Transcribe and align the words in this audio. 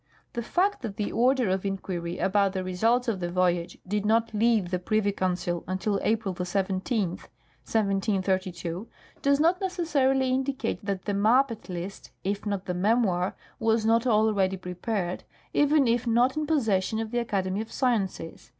The 0.33 0.41
fact 0.41 0.81
that 0.81 0.97
the 0.97 1.11
order 1.11 1.47
of 1.49 1.63
inquiry 1.63 2.17
about 2.17 2.53
the 2.53 2.63
results 2.63 3.07
of 3.07 3.19
the 3.19 3.29
voyage 3.29 3.77
did 3.87 4.03
not 4.03 4.33
leave 4.33 4.71
the 4.71 4.79
privy 4.79 5.11
council 5.11 5.63
until 5.67 5.99
April 6.01 6.33
17, 6.33 7.09
1732, 7.11 8.87
does 9.21 9.39
not 9.39 9.61
necessarily 9.61 10.31
indicate 10.31 10.83
that 10.83 11.05
the 11.05 11.13
map 11.13 11.51
at 11.51 11.69
least, 11.69 12.09
if 12.23 12.47
not 12.47 12.65
the 12.65 12.73
memoir, 12.73 13.35
Avas 13.61 13.85
not 13.85 14.05
alread}^ 14.05 14.59
prepared, 14.59 15.23
even 15.53 15.87
if 15.87 16.07
not 16.07 16.35
in 16.35 16.47
possession 16.47 16.97
of 16.97 17.11
the 17.11 17.19
Academy 17.19 17.61
of 17.61 17.71
Sciences. 17.71 18.49